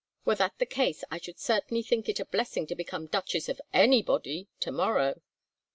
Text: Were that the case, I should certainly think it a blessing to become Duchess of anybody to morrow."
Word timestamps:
Were 0.25 0.33
that 0.33 0.57
the 0.57 0.65
case, 0.65 1.03
I 1.11 1.19
should 1.19 1.37
certainly 1.37 1.83
think 1.83 2.09
it 2.09 2.19
a 2.19 2.25
blessing 2.25 2.65
to 2.65 2.75
become 2.75 3.05
Duchess 3.05 3.47
of 3.49 3.61
anybody 3.71 4.47
to 4.61 4.71
morrow." 4.71 5.21